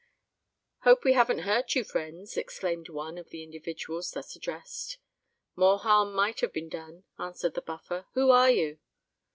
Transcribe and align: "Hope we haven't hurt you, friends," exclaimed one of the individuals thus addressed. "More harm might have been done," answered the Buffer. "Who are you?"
"Hope 0.79 1.03
we 1.03 1.13
haven't 1.13 1.41
hurt 1.45 1.75
you, 1.75 1.83
friends," 1.83 2.35
exclaimed 2.35 2.89
one 2.89 3.19
of 3.19 3.29
the 3.29 3.43
individuals 3.43 4.09
thus 4.09 4.35
addressed. 4.35 4.97
"More 5.55 5.77
harm 5.77 6.11
might 6.15 6.39
have 6.39 6.51
been 6.51 6.69
done," 6.69 7.03
answered 7.19 7.53
the 7.53 7.61
Buffer. 7.61 8.07
"Who 8.15 8.31
are 8.31 8.49
you?" 8.49 8.79